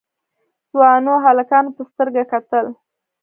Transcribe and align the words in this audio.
ځوانو 0.71 1.13
هلکانو 1.25 1.69
په 1.75 1.81
سترګه 1.91 2.23
کتل. 2.31 2.65